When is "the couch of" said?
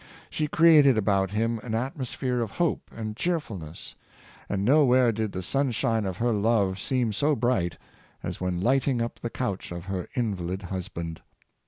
9.19-9.85